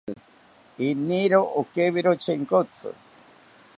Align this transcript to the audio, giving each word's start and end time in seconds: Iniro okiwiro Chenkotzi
Iniro 0.87 1.41
okiwiro 1.59 2.11
Chenkotzi 2.23 2.89